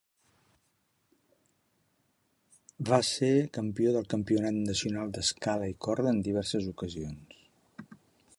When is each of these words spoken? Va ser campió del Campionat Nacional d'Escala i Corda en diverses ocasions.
Va 2.91 2.99
ser 3.11 3.31
campió 3.59 3.93
del 3.97 4.09
Campionat 4.15 4.61
Nacional 4.71 5.15
d'Escala 5.19 5.71
i 5.75 5.79
Corda 5.89 6.15
en 6.17 6.27
diverses 6.31 6.73
ocasions. 6.75 7.43